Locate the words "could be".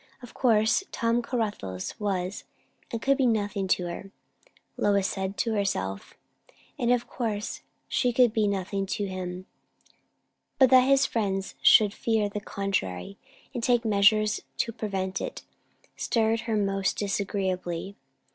3.03-3.27, 8.11-8.47